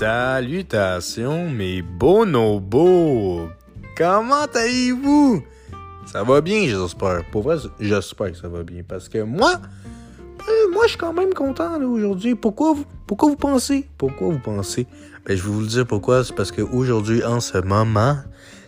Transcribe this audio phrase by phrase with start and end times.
[0.00, 3.50] Salutations mes bonobos!
[3.98, 5.42] Comment allez-vous?
[6.06, 7.22] Ça va bien, j'espère.
[7.30, 8.80] Pour j'espère que ça va bien.
[8.88, 9.56] Parce que moi,
[10.38, 12.34] ben, moi, je suis quand même content aujourd'hui.
[12.34, 13.86] Pourquoi vous, pourquoi vous pensez?
[13.98, 14.86] Pourquoi vous pensez?
[15.26, 16.24] Ben, je vais vous le dire pourquoi.
[16.24, 18.16] C'est parce qu'aujourd'hui, en ce moment,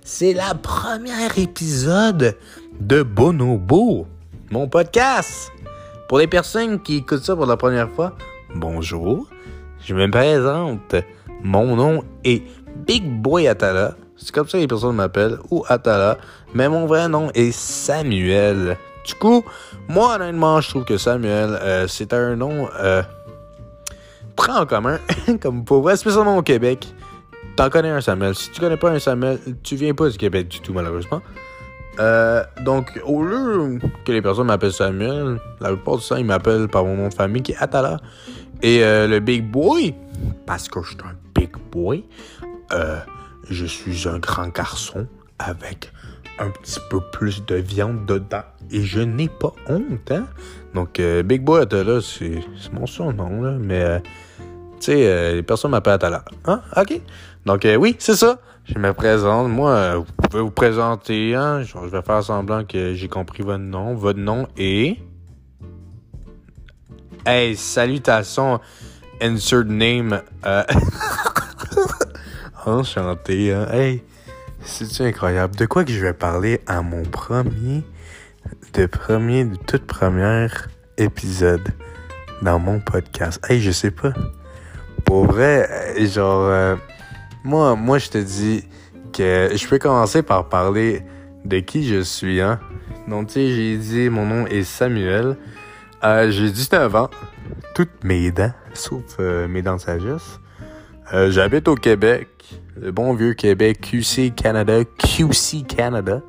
[0.05, 2.37] c'est la première épisode
[2.79, 4.07] de Bonobo,
[4.51, 5.51] mon podcast.
[6.11, 8.19] Pour les personnes qui écoutent ça pour la première fois,
[8.55, 9.31] bonjour.
[9.83, 10.95] Je me présente.
[11.43, 12.43] Mon nom est
[12.87, 13.95] Big Boy Atala.
[14.17, 16.19] C'est comme ça que les personnes m'appellent, ou Atala.
[16.55, 18.77] Mais mon vrai nom est Samuel.
[19.05, 19.45] Du coup,
[19.89, 23.03] moi, honnêtement, je trouve que Samuel, euh, c'est un nom euh,
[24.37, 24.99] très en commun,
[25.41, 26.87] comme pour vrai, spécialement au Québec.
[27.57, 28.35] T'en connais un Samuel.
[28.35, 31.21] Si tu connais pas un Samuel, tu viens pas du Québec du tout, malheureusement.
[31.99, 36.69] Euh, donc, au lieu que les personnes m'appellent Samuel, la plupart du temps, ils m'appellent
[36.69, 37.99] par mon nom de famille qui est Atala.
[38.63, 39.95] Et euh, le Big Boy,
[40.47, 40.97] parce que je suis
[41.43, 42.05] Big Boy,
[42.73, 43.01] euh,
[43.51, 45.09] je suis un grand garçon
[45.41, 45.93] avec
[46.39, 48.45] un petit peu plus de viande dedans.
[48.71, 50.27] Et je n'ai pas honte, hein?
[50.73, 53.57] Donc, euh, Big Boy Atala, c'est mon surnom, là.
[53.59, 53.99] Mais, euh,
[54.79, 56.25] tu sais, euh, les personnes m'appellent Atala.
[56.45, 56.63] Hein?
[56.77, 57.01] OK.
[57.45, 58.39] Donc, oui, c'est ça.
[58.65, 59.51] Je me présente.
[59.51, 61.65] Moi, vous pouvez vous présenter, hein?
[61.65, 63.95] Je vais faire semblant que j'ai compris votre nom.
[63.95, 64.97] Votre nom est...
[67.27, 68.61] Hey, salutations,
[69.21, 70.23] insert name.
[72.65, 73.67] Enchanté, hein?
[73.73, 74.05] Hey,
[74.61, 75.57] c'est incroyable?
[75.57, 77.83] De quoi que je vais parler à mon premier,
[78.75, 81.67] de premier, de toute première épisode
[82.41, 83.45] dans mon podcast?
[83.51, 84.13] Hey, je sais pas.
[85.05, 86.77] Pour vrai, euh, genre, euh,
[87.43, 88.65] moi, moi, je te dis
[89.13, 91.03] que je peux commencer par parler
[91.45, 92.61] de qui je suis, hein?
[93.09, 95.37] Donc, tu sais, j'ai dit, mon nom est Samuel.
[96.05, 97.11] Euh, j'ai 19 ans.
[97.75, 100.42] Toutes mes dents, sauf euh, mes dents de.
[101.13, 102.29] Euh, J'habite au Québec.
[102.81, 106.23] Le bon vieux Québec, QC Canada, QC Canada.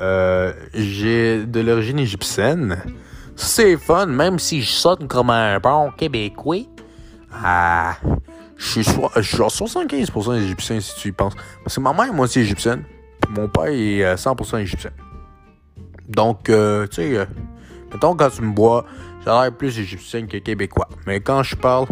[0.00, 2.82] Euh, j'ai de l'origine égyptienne.
[3.36, 6.66] C'est fun, même si je sonne comme un bon Québécois.
[7.30, 7.96] Ah,
[8.56, 11.34] je suis genre 75% égyptien si tu y penses.
[11.62, 12.84] Parce que ma mère est moitié égyptienne.
[13.30, 14.90] Mon père est euh, 100% égyptien.
[16.08, 17.24] Donc, euh, tu sais, euh,
[17.92, 18.86] mettons quand tu me vois,
[19.24, 20.88] j'ai l'air plus égyptien que québécois.
[21.06, 21.86] Mais quand je parle,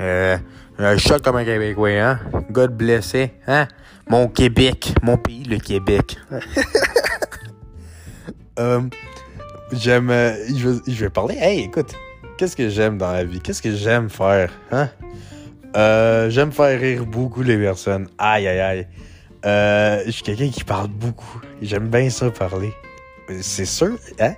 [0.00, 0.38] euh,
[0.78, 2.20] je chante comme un québécois, hein.
[2.50, 3.66] God bless, it, hein?
[4.08, 6.16] Mon Québec, mon pays, le Québec.
[8.58, 8.80] Euh,
[9.70, 11.36] j'aime, euh, je, vais, je parler.
[11.38, 11.94] Hey, écoute,
[12.36, 13.38] qu'est-ce que j'aime dans la vie?
[13.38, 14.88] Qu'est-ce que j'aime faire, hein?
[15.76, 18.08] Euh, j'aime faire rire beaucoup les personnes.
[18.18, 18.86] Aïe, aïe, aïe.
[19.44, 21.40] Euh, je suis quelqu'un qui parle beaucoup.
[21.62, 22.72] J'aime bien ça parler.
[23.40, 24.34] C'est sûr, hein?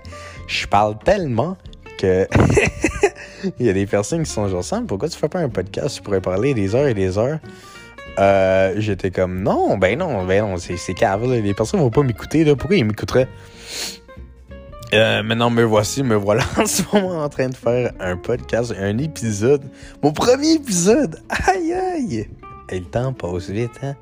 [0.46, 1.56] Je parle tellement
[1.96, 2.26] que
[3.58, 5.96] il y a des personnes qui sont genre Sam, pourquoi tu fais pas un podcast?
[5.96, 7.38] Tu pourrais parler des heures et des heures.
[8.18, 11.24] Euh, J'étais comme non, ben non, ben non, c'est cave.
[11.30, 12.44] Les personnes vont pas m'écouter.
[12.54, 13.28] Pourquoi ils m'écouteraient?
[14.92, 18.74] Euh, maintenant, me voici, me voilà en ce moment en train de faire un podcast,
[18.76, 19.62] un épisode.
[20.02, 21.20] Mon premier épisode!
[21.46, 22.28] Aïe aïe!
[22.70, 23.94] Et le temps passe vite, hein?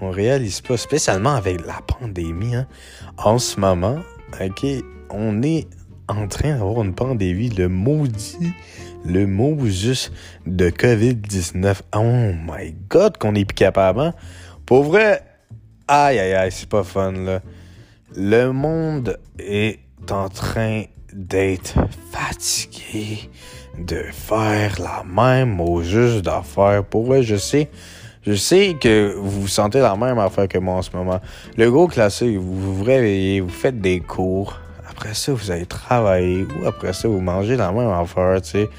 [0.00, 2.66] On réalise pas, spécialement avec la pandémie, hein?
[3.18, 3.98] En ce moment,
[4.40, 4.66] ok,
[5.10, 5.68] on est
[6.08, 8.52] en train d'avoir une pandémie, le maudit,
[9.04, 10.12] le Moses
[10.46, 11.80] de COVID-19.
[11.94, 14.14] Oh my god, qu'on est plus capable, hein?
[14.66, 15.22] Pour vrai,
[15.88, 17.40] aïe aïe aïe, c'est pas fun, là.
[18.16, 21.74] Le monde est en train d'être
[22.12, 23.30] fatigué
[23.78, 26.84] de faire la même au juste d'affaires.
[26.84, 27.70] Pour vrai, je sais,
[28.22, 31.20] je sais que vous sentez la même affaire que moi en ce moment.
[31.56, 34.60] Le gros classique, vous vous réveillez, vous faites des cours.
[34.96, 36.44] Après ça, vous allez travailler.
[36.44, 38.70] Ou après ça, vous mangez la même affaire, tu sais.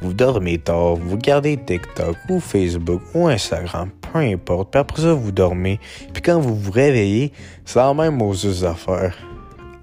[0.00, 4.70] Vous dormez tard, vous regardez TikTok ou Facebook ou Instagram, peu importe.
[4.70, 5.78] Puis après ça, vous dormez.
[6.14, 7.32] Puis quand vous vous réveillez,
[7.66, 9.14] c'est la même aux juste d'affaires.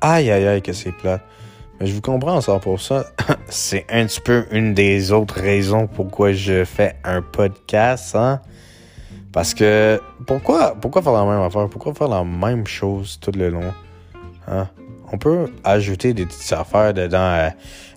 [0.01, 1.21] Aïe, aïe, aïe, que c'est plate.
[1.79, 3.03] Mais je vous comprends à 100%.
[3.49, 8.41] c'est un petit peu une des autres raisons pourquoi je fais un podcast, hein.
[9.33, 11.67] Parce que, pourquoi, pourquoi faire la même affaire?
[11.69, 13.73] Pourquoi faire la même chose tout le long?
[14.47, 14.69] Hein?
[15.11, 17.49] On peut ajouter des petites affaires dedans euh,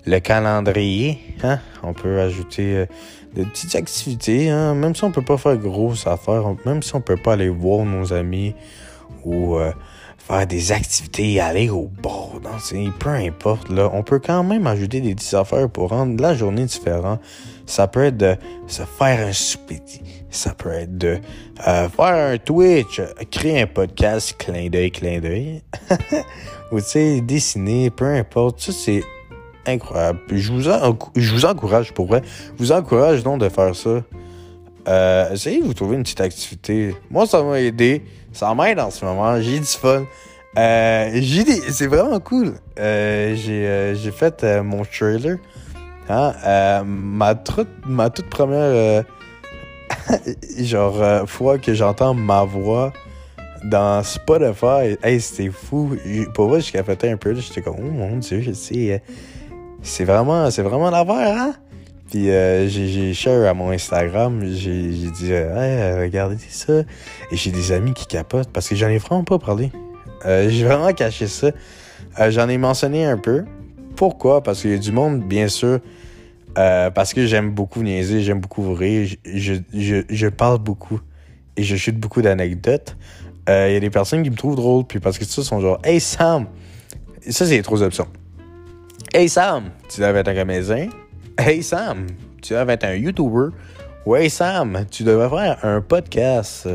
[0.09, 1.59] le calendrier, hein?
[1.83, 2.87] On peut ajouter euh,
[3.35, 4.75] des petites activités, hein?
[4.75, 7.85] Même si on peut pas faire grosses affaires, même si on peut pas aller voir
[7.85, 8.55] nos amis
[9.25, 9.73] ou euh,
[10.19, 15.01] faire des activités, aller au bord, danser, peu importe, là, on peut quand même ajouter
[15.01, 17.21] des petites affaires pour rendre la journée différente.
[17.67, 19.83] Ça peut être de se faire un souper,
[20.31, 21.19] ça peut être de
[21.67, 23.01] euh, faire un Twitch,
[23.31, 25.63] créer un podcast, clin d'œil, clin d'œil,
[26.71, 26.81] ou
[27.21, 29.03] dessiner, peu importe, ça c'est
[29.67, 30.21] incroyable.
[30.31, 30.63] Je vous,
[31.17, 32.23] je vous encourage pour vrai,
[32.59, 34.03] je vous encourage donc de faire ça.
[34.89, 36.97] Euh, essayez de vous trouver une petite activité.
[37.11, 38.03] Moi, ça m'a aidé.
[38.33, 39.41] Ça m'aide en ce moment.
[39.41, 40.05] J'ai du fun.
[40.57, 41.45] Euh, j'ai.
[41.71, 42.55] C'est vraiment cool.
[42.79, 45.37] Euh, j'ai, euh, j'ai fait mon trailer.
[46.09, 46.85] Hein?
[46.85, 47.35] Ma,
[47.87, 49.05] ma toute première
[50.59, 52.93] genre fois que j'entends ma voix
[53.65, 55.97] dans Spotify, hey, c'était fou.
[56.35, 57.35] Pour vrai, je capotais un peu.
[57.35, 58.99] J'étais comme, oh mon dieu, euh,
[59.83, 61.55] c'est vraiment, c'est vraiment l'affaire, hein?
[62.11, 66.81] Puis euh, j'ai, share à mon Instagram, j'ai, dit, euh, euh, regardez ça.
[67.31, 69.71] Et j'ai des amis qui capotent parce que j'en ai vraiment pas parlé.
[70.25, 71.51] J'ai vraiment caché ça.
[72.31, 73.45] J'en ai mentionné un peu.
[73.95, 74.43] Pourquoi?
[74.43, 75.81] Parce qu'il y a du monde, bien sûr.
[76.55, 79.09] parce que j'aime beaucoup niaiser, j'aime beaucoup rire.
[79.25, 81.01] Je, je, je, je parle beaucoup.
[81.57, 82.97] Et je chute beaucoup d'anecdotes.
[83.49, 84.85] Euh, Il y a des personnes qui me trouvent drôle.
[84.85, 86.47] Puis parce que ça, sont genre, Hey Sam!
[87.29, 88.09] Ça, c'est les trois options.
[89.13, 89.71] Hey Sam!
[89.89, 90.89] Tu devrais être un comédien.
[91.39, 92.07] Hey Sam!
[92.43, 93.49] Tu devrais être un YouTuber.
[94.07, 94.85] Ou Hey Sam!
[94.91, 96.69] Tu devrais faire un podcast.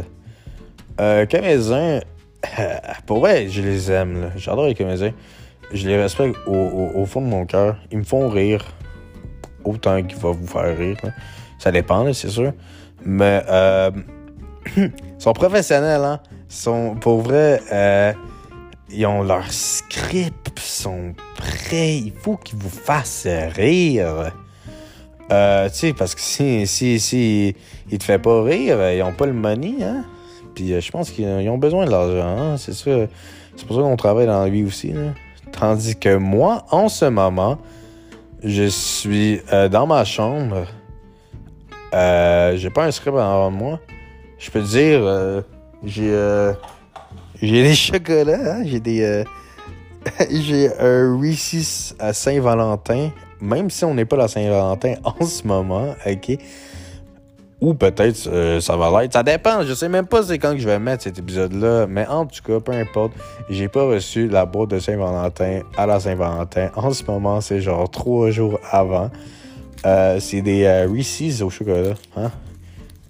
[1.00, 2.02] Euh, comédien.
[3.06, 4.22] Pour vrai, je les aime.
[4.22, 4.30] là.
[4.36, 5.14] J'adore les comédiens.
[5.72, 7.78] Je les respecte au, fond de mon cœur.
[7.92, 8.66] Ils me font rire.
[9.64, 10.98] Autant qu'ils vont vous faire rire.
[11.58, 12.52] Ça dépend, c'est sûr.
[13.06, 13.92] Mais euh,
[15.24, 16.20] sont professionnels, hein.
[16.50, 18.14] Sont, pour vrai, euh,
[18.90, 21.96] ils ont leur script, ils sont prêts.
[21.96, 24.32] Il faut qu'ils vous fassent rire.
[25.32, 27.56] Euh, tu sais, parce que si, si, si
[27.90, 30.04] ils te font pas rire, ils ont pas le money, hein.
[30.56, 32.92] Puis euh, je pense qu'ils ils ont besoin de l'argent, hein, c'est ça.
[33.56, 35.14] C'est pour ça qu'on travaille dans la vie aussi, là.
[35.52, 37.60] Tandis que moi, en ce moment,
[38.44, 40.66] je suis euh, dans ma chambre.
[41.94, 43.80] Euh, j'ai pas un script en moi.
[44.38, 45.42] Je peux te dire, euh,
[45.84, 46.54] j'ai euh,
[47.42, 49.24] j'ai des chocolats, hein, j'ai des euh,
[50.32, 55.96] j'ai un Reese's à Saint-Valentin, même si on n'est pas à Saint-Valentin en ce moment,
[56.06, 56.38] ok?
[57.64, 59.14] Ou peut-être euh, ça va l'être.
[59.14, 59.64] Ça dépend.
[59.64, 61.88] Je sais même pas c'est quand que je vais mettre cet épisode-là.
[61.88, 63.14] Mais en tout cas, peu importe.
[63.50, 66.72] J'ai pas reçu la boîte de Saint-Valentin à la Saint-Valentin.
[66.76, 69.10] En ce moment, c'est genre trois jours avant.
[69.86, 71.94] Euh, c'est des euh, Reese's au chocolat.
[72.18, 72.32] Hein?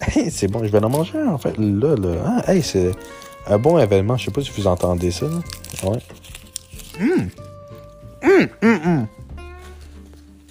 [0.07, 1.95] Hey, c'est bon, je vais en manger en fait là.
[1.95, 2.09] là.
[2.25, 2.91] Ah, hey, c'est
[3.47, 4.17] un bon événement.
[4.17, 5.27] Je sais pas si vous entendez ça.
[5.27, 5.89] Là.
[5.89, 5.99] Ouais.
[6.99, 7.29] Hum!
[8.23, 9.07] Hum, hum, hum.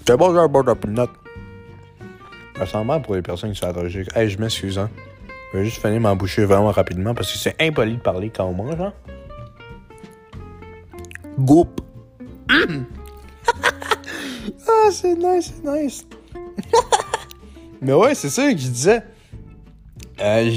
[0.06, 1.10] C'est bon, j'ai un bord de peanut.
[2.56, 4.08] Ça sent mal pour les personnes qui sont allergiques.
[4.14, 4.90] Hey, je m'excuse, hein.
[5.52, 8.46] Je vais juste finir ma bouchée vraiment rapidement parce que c'est impoli de parler quand
[8.46, 8.92] on mange, hein.
[11.38, 11.80] Goup!
[12.50, 12.56] ah,
[14.90, 16.06] c'est nice, c'est nice.
[17.82, 19.02] Mais ouais, c'est ça que je disais.
[20.22, 20.50] Euh.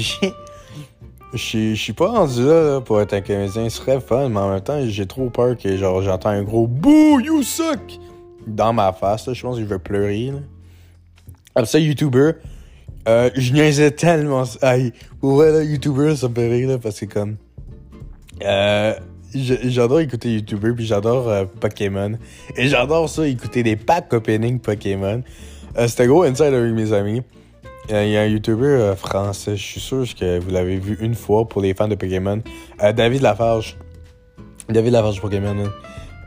[1.34, 3.68] Je suis pas rendu là, pour être un comédien.
[3.68, 6.66] Ce serait fun, mais en même temps, j'ai trop peur que genre j'entends un gros
[6.66, 7.98] Bouh, you suck!
[8.46, 9.32] dans ma face.
[9.32, 10.30] Je pense que je vais pleurer.
[10.32, 10.38] Là.
[11.54, 12.32] Après ça, YouTuber.
[13.08, 14.44] Euh, je niaisais tellement.
[14.62, 17.36] Aïe, pour vrai, là, YouTuber, ça me fait rire, là, parce que comme.
[18.44, 18.94] Euh,
[19.32, 22.18] j'adore écouter YouTuber, puis j'adore euh, Pokémon.
[22.56, 25.22] Et j'adore ça, écouter des packs opening Pokémon.
[25.78, 27.22] Euh, C'était gros inside avec mes amis.
[27.90, 30.96] Euh, Il y a un YouTuber euh, français, je suis sûr que vous l'avez vu
[31.00, 32.42] une fois pour les fans de Pokémon.
[32.82, 33.76] Euh, David Lafarge.
[34.68, 35.56] David Lafarge Pokémon.
[35.64, 35.72] hein.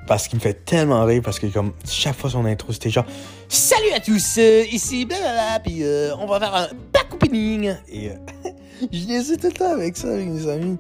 [0.08, 3.06] Parce qu'il me fait tellement rire, parce que comme chaque fois son intro, c'était genre
[3.48, 7.74] Salut à tous, ici blablabla, puis euh, on va faire un pack opening.
[7.92, 8.10] Et
[8.92, 10.78] je niaisais tout le temps avec ça, avec mes amis.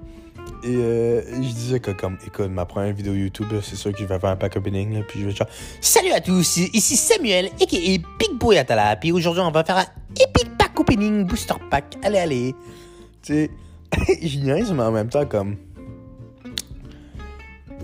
[0.63, 4.05] Et euh, je disais que comme, écoute, ma première vidéo YouTube, c'est sûr que je
[4.05, 5.47] vais faire un pack opening, puis je vais genre
[5.79, 7.77] Salut à tous, ici Samuel, a.k.a.
[7.77, 9.85] Big Boy Atala, puis aujourd'hui on va faire un
[10.19, 10.48] epic
[11.25, 12.55] booster pack, allez, allez.
[13.21, 13.51] Tu sais,
[14.21, 15.55] je niaise, mais en même temps, comme...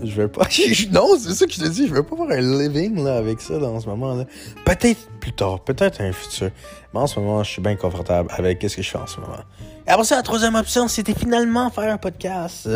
[0.02, 0.42] Je vais pas.
[0.92, 1.88] non, c'est ça que je te dis.
[1.88, 4.26] Je vais pas faire un living là, avec ça dans ce moment-là.
[4.64, 6.50] Peut-être plus tard, peut-être un futur.
[6.92, 9.20] Mais en ce moment, je suis bien confortable avec ce que je fais en ce
[9.20, 9.38] moment.
[9.86, 12.68] Et après ça, la troisième option, c'était finalement faire un podcast.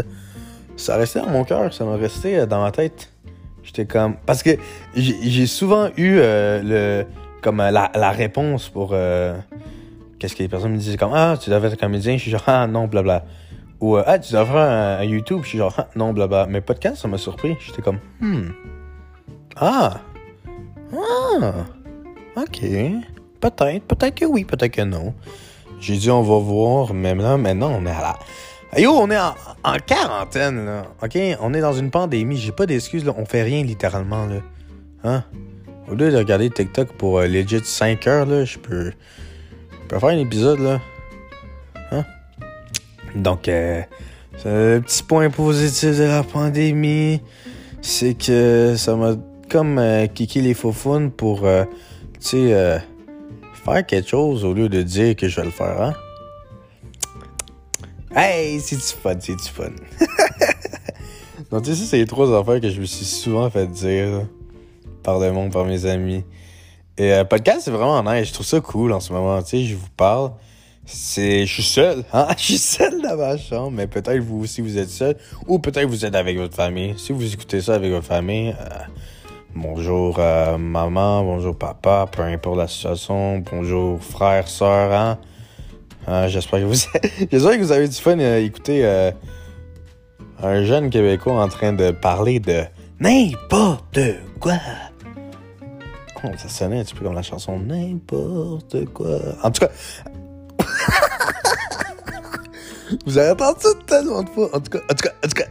[0.76, 3.10] Ça restait dans mon cœur, ça m'a resté euh, dans ma tête.
[3.62, 4.16] J'étais comme.
[4.24, 4.50] Parce que
[4.94, 7.06] j'ai souvent eu euh, le.
[7.42, 8.94] Comme euh, la, réponse pour.
[10.20, 12.16] Qu'est-ce que les personnes me disaient comme Ah, tu devrais être comédien.
[12.16, 13.24] Je suis genre Ah, non, blabla.
[13.80, 15.40] Ou euh, Ah, tu devrais un, un YouTube.
[15.42, 16.46] Je suis genre Ah, non, blabla.
[16.48, 17.56] Mais podcast, ça m'a surpris.
[17.66, 18.50] J'étais comme Hmm.
[19.56, 20.00] Ah.
[20.94, 21.52] Ah.
[22.36, 22.60] Ok.
[23.40, 23.84] Peut-être.
[23.86, 25.14] Peut-être que oui, peut-être que non.
[25.80, 26.92] J'ai dit on va voir.
[26.94, 28.18] Mais là, maintenant, on est à la.
[28.80, 29.34] Yo, on est en,
[29.64, 30.82] en quarantaine, là.
[31.02, 31.18] OK?
[31.40, 32.36] On est dans une pandémie.
[32.36, 33.12] J'ai pas d'excuses, là.
[33.16, 34.36] On fait rien, littéralement, là.
[35.02, 35.24] Hein?
[35.90, 38.92] Au lieu de regarder TikTok pour euh, legit 5 heures, là, je peux.
[39.90, 40.80] Peux faire un épisode, là.
[41.90, 42.04] Hein?
[43.16, 43.82] Donc, euh,
[44.44, 47.20] le petit point positif de la pandémie,
[47.82, 49.16] c'est que ça m'a
[49.50, 51.64] comme euh, kické les faufounes pour, euh,
[52.20, 52.78] tu sais, euh,
[53.64, 55.94] faire quelque chose au lieu de dire que je vais le faire, hein?
[58.14, 59.70] Hey, c'est du fun, c'est du fun?
[61.50, 64.24] Donc, tu sais, c'est les trois affaires que je me suis souvent fait dire
[65.02, 66.22] par le monde, par mes amis.
[67.00, 68.28] Et euh, podcast, c'est vraiment nice.
[68.28, 69.40] Je trouve ça cool en ce moment.
[69.40, 70.32] Tu sais, je vous parle.
[70.84, 72.26] C'est, je suis seul, hein?
[72.36, 75.16] Je suis seul dans ma chambre, mais peut-être vous aussi vous êtes seul,
[75.46, 76.94] ou peut-être vous êtes avec votre famille.
[76.98, 78.68] Si vous écoutez ça avec votre famille, euh,
[79.54, 85.18] bonjour euh, maman, bonjour papa, peu importe la situation, bonjour frère, soeur, hein?
[86.06, 86.74] hein j'espère que vous,
[87.32, 88.84] j'espère que vous avez du fun à écouter
[90.42, 92.64] un jeune Québécois en train de parler de
[92.98, 94.00] n'importe
[94.38, 94.58] quoi.
[96.36, 99.18] Ça sonnait un petit peu comme la chanson N'importe quoi.
[99.42, 99.70] En tout cas.
[103.06, 104.48] Vous avez entendu ça tellement de fois.
[104.54, 105.46] En tout cas, en tout cas, en tout cas.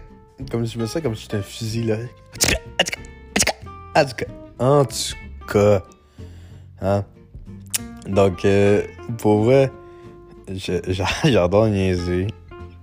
[0.52, 1.96] Comme je me sens comme si j'étais un fusil là.
[1.96, 2.92] En tout cas, en tout
[3.46, 3.54] cas,
[3.96, 4.26] en tout cas.
[4.60, 5.16] En tout
[5.48, 5.84] cas.
[6.82, 7.06] Hein?
[8.08, 8.84] Donc, euh,
[9.18, 9.72] pour vrai,
[11.24, 12.28] j'adore niaiser.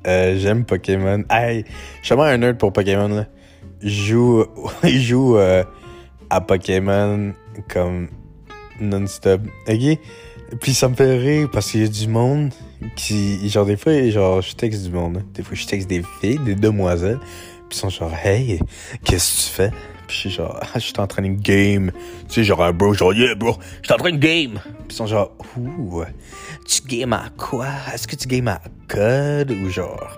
[0.07, 1.25] Euh, J'aime Pokémon.
[1.31, 1.65] Hey,
[2.01, 3.27] je suis vraiment un nerd pour Pokémon là.
[3.83, 4.45] Joue,
[4.85, 5.65] je joue euh,
[6.31, 7.33] à Pokémon
[7.69, 8.09] comme
[8.81, 9.41] non-stop.
[9.69, 9.99] Ok?
[10.61, 12.51] Puis ça me fait rire parce qu'il y a du monde
[12.95, 13.49] qui.
[13.49, 15.19] Genre, des fois, genre, je texte du monde.
[15.19, 15.27] Hein.
[15.35, 17.19] Des fois, je texte des filles, des demoiselles.
[17.69, 18.61] Puis ils sont genre, hey,
[19.05, 19.71] qu'est-ce que tu fais?
[20.07, 21.91] Puis je suis genre, ah, je suis en train de game.
[22.29, 24.61] Tu sais, genre, un bro, genre, yeah, bro, je suis en train de game.
[24.63, 26.05] Puis ils sont genre, ouh,
[26.65, 27.67] tu game à quoi?
[27.93, 30.17] Est-ce que tu game à code ou genre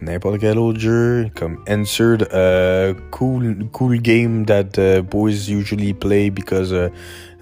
[0.00, 6.72] n'importe quel autre comme Answered, uh, cool, cool game that uh, boys usually play because
[6.72, 6.88] uh,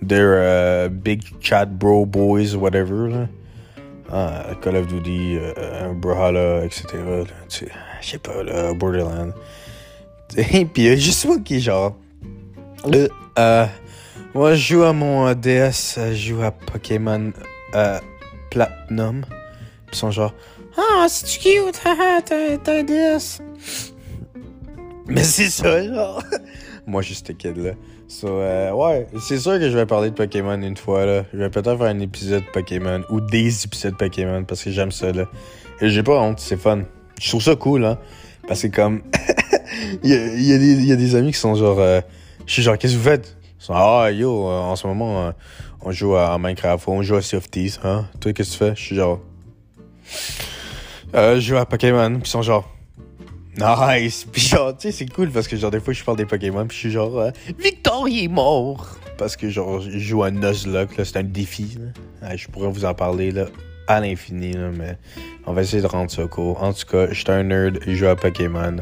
[0.00, 3.28] they're uh, big chat bro boys, whatever.
[4.14, 7.24] Ah, Call of Duty, uh, Brawlhalla, etc.
[7.48, 7.66] Je
[8.02, 9.32] sais pas, là, Borderlands.
[10.36, 11.96] Et puis, euh, juste moi qui genre.
[12.86, 13.66] Euh, euh,
[14.34, 17.32] moi, je joue à mon DS, je joue à Pokémon
[17.74, 17.98] euh,
[18.50, 19.24] Platinum.
[19.92, 20.34] Ils genre.
[20.76, 22.78] Ah, c'est cute, t'as.
[25.06, 26.22] Mais c'est ça, genre.
[26.86, 27.72] Moi, juste ce kid-là.
[28.08, 31.24] So, euh, ouais, c'est sûr que je vais parler de Pokémon une fois, là.
[31.32, 35.12] Je vais peut-être faire un épisode Pokémon ou des épisodes Pokémon parce que j'aime ça,
[35.12, 35.26] là.
[35.80, 36.82] Et j'ai pas honte, c'est fun.
[37.20, 37.98] Je trouve ça cool, hein.
[38.48, 39.02] Parce que comme.
[40.02, 41.78] il, y a, y, a des, y a des amis qui sont genre.
[41.78, 42.00] Euh...
[42.46, 43.36] Je suis genre, qu'est-ce que vous faites?
[43.60, 45.32] Ils sont, ah, yo, euh, en ce moment, euh,
[45.80, 48.06] on joue à Minecraft, on joue à Softies, hein.
[48.20, 48.76] Toi, qu'est-ce que tu fais?
[48.76, 49.20] Je suis genre.
[51.14, 52.68] Euh, je joue à Pokémon, pis ils sont genre.
[53.58, 54.24] Nice!
[54.32, 56.66] Pis genre, tu sais, c'est cool parce que genre, des fois, je parle des Pokémon,
[56.66, 58.96] pis je suis genre, euh, Victor, il est mort!
[59.18, 61.78] Parce que genre, je joue à Nuzlocke, là, c'est un défi,
[62.34, 63.44] je pourrais vous en parler, là,
[63.88, 64.96] à l'infini, là, mais
[65.46, 66.56] on va essayer de rendre ça cool.
[66.58, 68.76] En tout cas, je suis un nerd, je joue à Pokémon,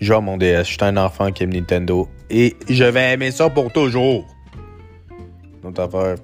[0.00, 3.12] je joue à mon DS, je suis un enfant qui aime Nintendo, et je vais
[3.12, 4.26] aimer ça pour toujours!
[5.62, 6.16] Donc, affaire.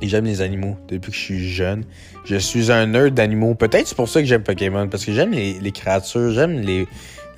[0.00, 1.84] Et j'aime les animaux depuis que je suis jeune.
[2.24, 3.54] Je suis un nerd d'animaux.
[3.54, 6.86] Peut-être c'est pour ça que j'aime Pokémon, parce que j'aime les, créatures, j'aime les,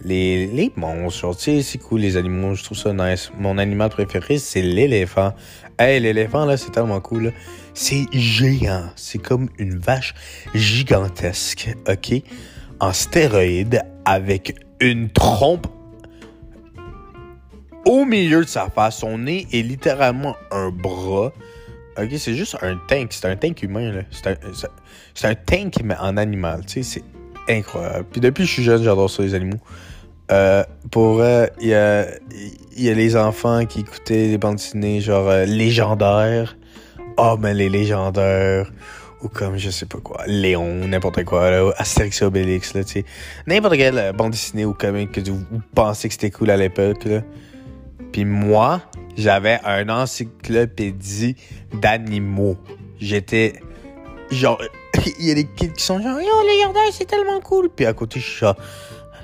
[0.04, 1.36] les, les monstres.
[1.36, 3.30] Tu sais, c'est cool les animaux, je trouve ça nice.
[3.38, 5.32] Mon animal préféré, c'est l'éléphant.
[5.78, 7.32] Hey, l'éléphant, là, c'est tellement cool.
[7.72, 8.90] C'est géant.
[8.96, 10.14] C'est comme une vache
[10.54, 12.22] gigantesque, OK?
[12.80, 15.66] En stéroïde, avec une trompe
[17.86, 18.98] au milieu de sa face.
[18.98, 21.32] Son nez est littéralement un bras.
[22.02, 23.08] Ok, c'est juste un tank.
[23.10, 24.02] C'est un tank humain, là.
[25.14, 26.64] C'est un, tank, mais en animal.
[26.66, 27.00] Tu sais,
[27.46, 28.06] c'est incroyable.
[28.10, 29.60] Puis depuis que je suis jeune, j'adore ça, les animaux.
[30.30, 31.22] Euh, pour
[31.60, 32.06] il y, a,
[32.76, 36.56] les enfants qui écoutaient des bandes dessinées genre euh, légendaires.
[37.16, 38.70] Oh, mais les légendaires.
[39.22, 42.92] Ou comme, je sais pas quoi, Léon, n'importe quoi, là, Astérix et Obélix, là, tu
[42.92, 43.04] sais.
[43.46, 47.04] N'importe quelle euh, bande dessinée ou comique que vous pensez que c'était cool à l'époque,
[47.04, 47.20] là.
[48.12, 48.80] Puis moi,
[49.16, 51.36] j'avais un encyclopédie
[51.72, 52.56] d'animaux.
[52.98, 53.60] J'étais
[54.30, 54.60] genre
[55.18, 57.70] il y a des kids qui sont genre yo les c'est tellement cool.
[57.70, 58.56] Puis à côté je suis genre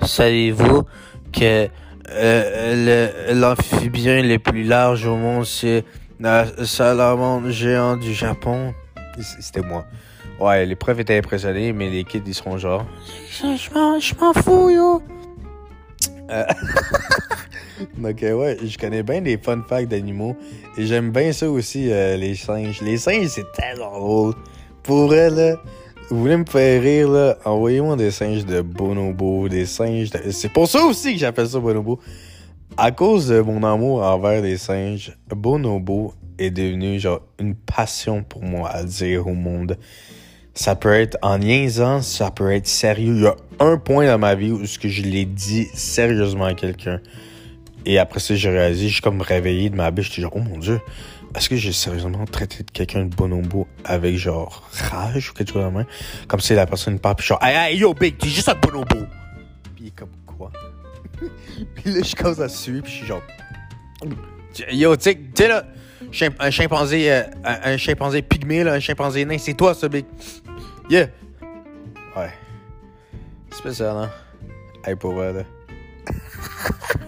[0.03, 0.85] savez-vous
[1.33, 1.69] que
[2.11, 5.85] euh, l'amphibien le, plus large au monde c'est
[6.21, 8.75] la salamandre géant du Japon?
[9.41, 9.85] C'était moi.
[10.39, 12.87] Ouais les profs étaient impressionnés mais les kids ils seront genre
[13.31, 15.03] je m'en fous yo.
[16.31, 16.45] Euh,
[17.99, 20.37] Donc, ouais, je connais bien les fun facts d'animaux.
[20.77, 22.81] Et j'aime bien ça aussi, euh, les singes.
[22.83, 24.35] Les singes, c'est tellement drôle.
[24.83, 25.57] Pour elle, là,
[26.09, 30.31] vous voulez me faire rire, là, envoyez-moi des singes de bonobo, des singes de...
[30.31, 31.99] C'est pour ça aussi que j'appelle ça bonobo.
[32.77, 38.43] À cause de mon amour envers les singes, bonobo est devenu, genre, une passion pour
[38.43, 39.79] moi à dire au monde.
[40.55, 43.15] Ça peut être en niaisant, ça peut être sérieux.
[43.17, 47.01] Il y a un point dans ma vie où je l'ai dit sérieusement à quelqu'un.
[47.87, 50.59] Et après ça, j'ai réalisé, j'ai comme réveillé de ma bêche, j'étais genre, oh mon
[50.59, 50.81] dieu,
[51.37, 55.65] est-ce que j'ai sérieusement traité de quelqu'un de bonobo avec genre rage ou quelque chose
[55.65, 55.87] de même?
[56.27, 59.07] Comme si la personne parle, puis genre, hey, hey, yo, big, t'es juste un bonobo.
[59.77, 60.51] Puis il est comme, quoi?
[61.77, 63.23] puis là, je commence à suivre, puis je suis genre,
[64.73, 65.65] yo, tu sais, là,
[66.41, 68.25] un chimpanzé, euh, un, chimpanzé
[68.65, 70.07] là, un chimpanzé nain, c'est toi, ça, big.
[70.91, 71.07] Yeah.
[72.17, 72.33] Ouais.
[73.53, 74.11] Spécial, hein?
[74.85, 75.43] Hey, pour vrai, là.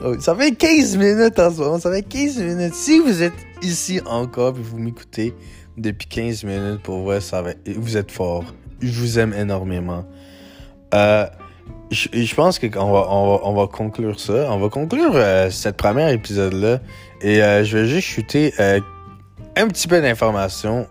[0.00, 2.74] Oh, ça fait 15 minutes en ce moment, ça fait 15 minutes.
[2.74, 5.34] Si vous êtes ici encore et vous m'écoutez
[5.76, 8.44] depuis 15 minutes, pour vrai, ça va, vous êtes fort.
[8.80, 10.04] Je vous aime énormément.
[10.94, 11.26] Euh,
[11.90, 14.48] je, pense qu'on va, on va, on va conclure ça.
[14.50, 16.80] On va conclure euh, cette première épisode-là.
[17.20, 20.86] Et euh, je vais juste shooter un petit peu d'informations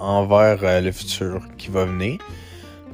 [0.00, 2.18] envers le futur qui va venir.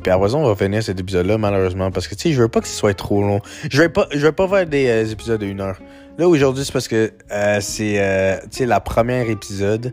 [0.03, 2.49] Puis après ça, on va finir cet épisode-là, malheureusement, parce que, tu sais, je veux
[2.49, 3.41] pas que ce soit trop long.
[3.71, 5.79] Je vais pas, je vais pas faire des euh, épisodes de heure.
[6.19, 9.93] Là, aujourd'hui, c'est parce que euh, c'est, euh, tu sais, la première épisode.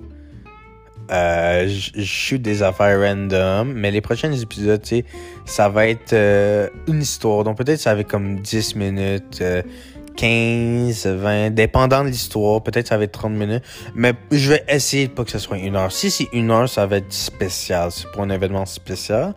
[1.10, 5.06] Euh, je shoot des affaires random, mais les prochains épisodes, tu sais,
[5.46, 7.46] ça va être une histoire.
[7.46, 9.42] Donc peut-être ça va être comme 10 minutes,
[10.18, 12.62] 15, 20, dépendant de l'histoire.
[12.62, 13.64] Peut-être ça va être 30 minutes.
[13.96, 15.92] Mais je vais essayer de pas que ce soit une heure.
[15.92, 17.92] Si c'est une heure, ça va être spécial.
[17.92, 19.34] C'est pour un événement spécial.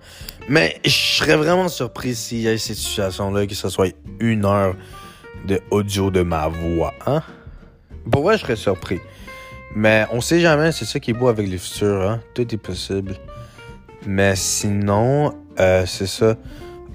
[0.48, 4.74] Mais je serais vraiment surpris s'il y a cette situation-là, que ce soit une heure
[5.46, 6.94] de audio de ma voix.
[7.06, 7.22] Hein?
[8.12, 8.98] Je serais surpris.
[9.76, 12.02] Mais on sait jamais, c'est ça qui est beau avec le futur.
[12.02, 12.20] Hein?
[12.34, 13.14] Tout est possible.
[14.06, 16.34] Mais sinon, euh, c'est ça.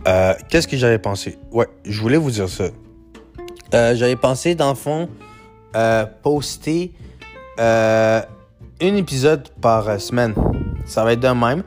[0.08, 1.38] Euh, Qu'est-ce que j'avais pensé?
[1.52, 2.66] Ouais, je voulais vous dire ça.
[3.74, 5.10] Euh, j'avais pensé, dans le fond,
[5.76, 6.94] euh, poster
[7.60, 8.22] euh,
[8.82, 10.34] un épisode par semaine.
[10.86, 11.64] Ça va être de même.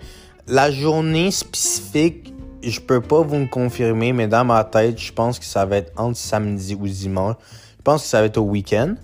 [0.47, 5.39] La journée spécifique, je peux pas vous me confirmer, mais dans ma tête, je pense
[5.39, 7.37] que ça va être entre samedi ou dimanche.
[7.79, 8.95] Je pense que ça va être au week-end.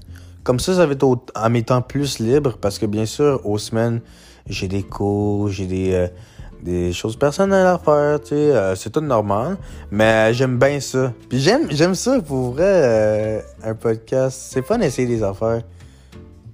[0.42, 3.40] Comme ça, ça va être au, à mes temps plus libres parce que bien sûr,
[3.44, 4.00] aux semaines,
[4.46, 6.08] j'ai des cours, j'ai des, euh,
[6.64, 9.58] des choses personnelles à faire, tu sais, euh, c'est tout normal.
[9.90, 11.12] Mais j'aime bien ça.
[11.28, 14.48] Puis j'aime, j'aime ça pour vrai, euh, un podcast.
[14.50, 15.62] C'est fun d'essayer des affaires.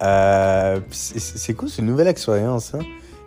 [0.02, 2.80] Euh, c'est, cool, c'est une nouvelle expérience, hein.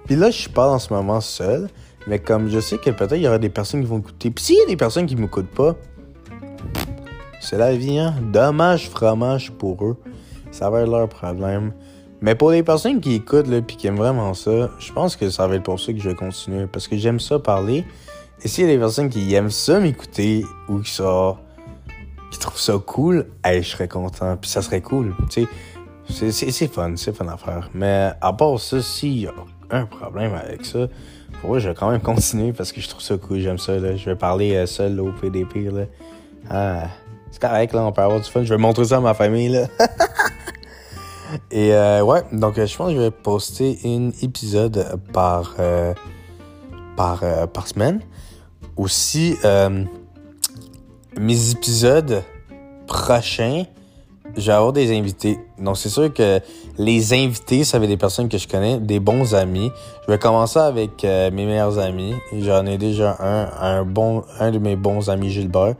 [0.06, 1.69] Puis là, je parle en ce moment seul.
[2.06, 4.30] Mais comme je sais que peut-être il y aura des personnes qui vont écouter.
[4.30, 5.78] Puis s'il y a des personnes qui m'écoutent pas,
[7.39, 8.13] c'est la vie, hein.
[8.34, 9.96] Dommage fromage pour eux.
[10.52, 11.72] Ça va être leur problème.
[12.23, 15.45] Mais pour les personnes qui écoutent puis qui aiment vraiment ça, je pense que ça
[15.45, 16.67] va être pour ça que je vais continuer.
[16.67, 17.83] Parce que j'aime ça parler.
[18.41, 21.01] Et s'il y a des personnes qui aiment ça m'écouter ou qui,
[22.31, 24.38] qui trouvent ça cool, hey, je serais content.
[24.38, 25.13] Puis ça serait cool.
[25.29, 25.45] Tu
[26.07, 27.69] sais, c'est, c'est, fun, c'est fun à faire.
[27.73, 29.33] Mais à part ça, s'il y a
[29.71, 30.88] un problème avec ça,
[31.41, 33.39] pour moi, je vais quand même continuer parce que je trouve ça cool.
[33.39, 33.77] J'aime ça.
[33.77, 33.97] Là.
[33.97, 35.69] Je vais parler euh, seul là, au PDP.
[35.69, 35.88] Là.
[36.49, 36.83] Ah,
[37.31, 38.45] c'est correct, là, on peut avoir du fun.
[38.45, 39.49] Je vais montrer ça à ma famille.
[39.49, 39.67] Là.
[41.55, 45.93] Et euh, ouais, donc je pense que je vais poster un épisode par, euh,
[46.97, 47.99] par, euh, par semaine.
[48.75, 49.83] Aussi, euh,
[51.15, 52.23] mes épisodes
[52.87, 53.65] prochains,
[54.35, 55.37] je vais avoir des invités.
[55.59, 56.39] Donc c'est sûr que
[56.79, 59.71] les invités, ça va être des personnes que je connais, des bons amis.
[60.07, 62.15] Je vais commencer avec euh, mes meilleurs amis.
[62.35, 65.75] J'en ai déjà un, un bon, un de mes bons amis Gilbert,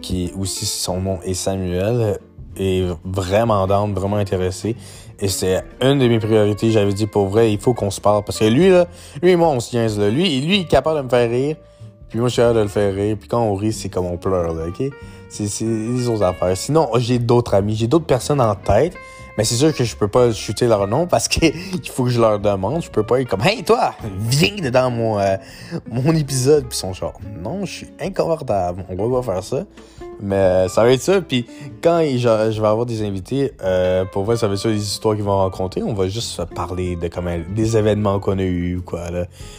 [0.00, 2.18] qui aussi son nom est Samuel
[2.56, 4.76] est vraiment down, vraiment intéressé.
[5.20, 6.70] Et c'est une de mes priorités.
[6.70, 8.24] J'avais dit, pour vrai, il faut qu'on se parle.
[8.24, 8.86] Parce que lui, là,
[9.22, 10.08] lui et moi, on se tient, là.
[10.08, 11.56] Lui, lui, il est capable de me faire rire.
[12.08, 13.16] Puis moi, je suis capable de le faire rire.
[13.18, 14.82] Puis quand on rit, c'est comme on pleure, là, OK?
[15.28, 16.56] C'est les autres affaires.
[16.56, 17.76] Sinon, j'ai d'autres amis.
[17.76, 18.94] J'ai d'autres personnes en tête.
[19.38, 22.10] Mais c'est sûr que je peux pas chuter leur nom parce que il faut que
[22.10, 22.82] je leur demande.
[22.82, 25.36] Je peux pas être comme Hey toi, viens dans mon euh,
[25.90, 28.84] mon épisode puis son genre Non, je suis inconfortable.
[28.88, 29.64] On va pas faire ça.
[30.22, 31.20] Mais euh, ça va être ça.
[31.20, 31.46] Puis
[31.82, 35.14] quand je, vais avoir des invités, euh, pour vrai, ça va être ça des histoires
[35.14, 35.82] qu'ils vont raconter.
[35.82, 39.08] On va juste parler de comment des événements qu'on a eu ou quoi.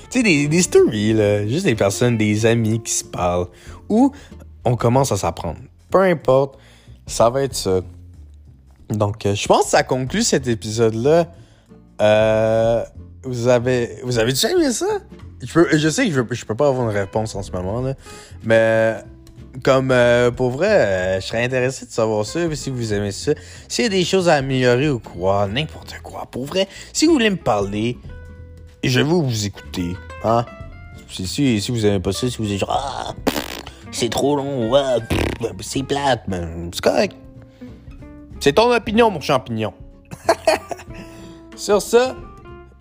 [0.09, 3.47] Tu sais des des stories là, juste des personnes, des amis qui se parlent
[3.89, 4.11] ou
[4.63, 5.59] on commence à s'apprendre.
[5.89, 6.57] Peu importe,
[7.07, 7.81] ça va être ça.
[8.91, 11.27] Donc, euh, je pense que ça conclut cet épisode-là.
[12.01, 12.83] Euh,
[13.23, 14.99] vous avez, vous avez déjà aimé ça?
[15.41, 17.81] Je, peux, je sais que je, je peux pas avoir une réponse en ce moment,
[17.81, 17.93] là.
[18.43, 18.97] Mais,
[19.63, 23.33] comme, euh, pour vrai, euh, je serais intéressé de savoir ça, si vous aimez ça.
[23.67, 26.27] S'il y a des choses à améliorer ou quoi, n'importe quoi.
[26.31, 27.97] Pour vrai, si vous voulez me parler,
[28.83, 29.95] je vais vous écouter.
[30.23, 30.45] Hein?
[31.09, 33.13] Si, si, si vous aimez pas ça, si vous êtes genre, ah,
[33.91, 34.81] c'est trop long, ouais,
[35.59, 37.15] c'est plate, mais c'est correct.
[38.41, 39.71] C'est ton opinion, mon champignon.
[41.55, 42.15] Sur ça,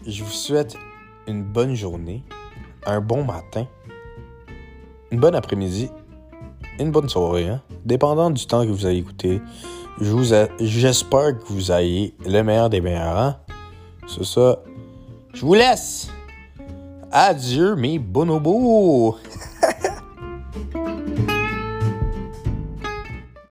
[0.07, 0.75] je vous souhaite
[1.27, 2.25] une bonne journée,
[2.87, 3.67] un bon matin,
[5.11, 5.91] une bonne après-midi,
[6.79, 7.49] une bonne soirée.
[7.49, 7.61] Hein?
[7.85, 9.43] dépendant du temps que vous allez écouter,
[10.61, 13.19] j'espère que vous ayez le meilleur des meilleurs.
[13.19, 13.37] Hein?
[14.07, 14.61] C'est ça.
[15.35, 16.09] Je vous laisse.
[17.13, 19.19] Adieu mes bonobos.